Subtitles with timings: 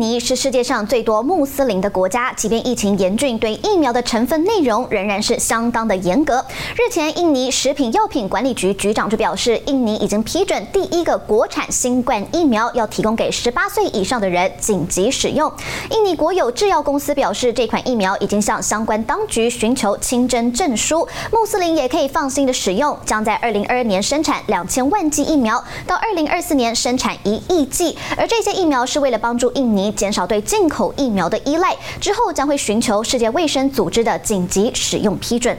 [0.00, 6.44] 尼是世界上最多穆斯林的国家，即便疫情严峻，对疫苗的成分内容仍然是相当的严格。
[6.74, 15.50] 日前，印尼食品药品管理局局长就表示，印尼已经批准第一个国产新冠疫苗，要提供给十八岁以上的人紧急使用。
[15.90, 22.94] 印尼国有制药公司表示，这款疫苗已经向相关当局寻求清真证书，穆斯林也可以放心的使用。
[23.06, 29.70] 将在二零二二年生产两千万剂疫苗，到二零二四年生产一亿剂，而这些疫苗是为了帮助印。
[29.70, 35.56] 尼减少对进口疫苗的依赖，之后将会寻求世界卫生组织的紧急使用批准。